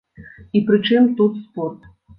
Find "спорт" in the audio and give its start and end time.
1.47-1.89